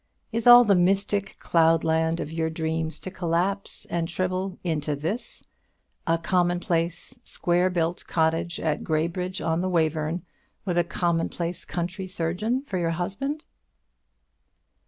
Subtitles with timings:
[0.31, 5.43] Is all the mystic cloudland of your dreams to collapse and shrivel into this,
[6.07, 10.25] a commonplace square built cottage at Graybridge on the Wayverne,
[10.65, 13.43] with a commonplace country surgeon for your husband?